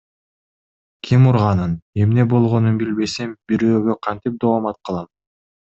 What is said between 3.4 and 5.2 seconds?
бирөөгө кантип доомат кылам?